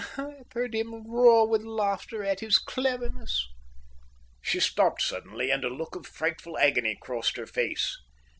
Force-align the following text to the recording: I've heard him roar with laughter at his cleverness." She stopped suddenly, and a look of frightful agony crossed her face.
I've 0.17 0.51
heard 0.53 0.73
him 0.73 1.05
roar 1.05 1.47
with 1.47 1.61
laughter 1.61 2.23
at 2.23 2.39
his 2.39 2.57
cleverness." 2.57 3.47
She 4.41 4.59
stopped 4.59 5.03
suddenly, 5.03 5.51
and 5.51 5.63
a 5.63 5.69
look 5.69 5.95
of 5.95 6.07
frightful 6.07 6.57
agony 6.57 6.97
crossed 6.99 7.37
her 7.37 7.45
face. 7.45 7.99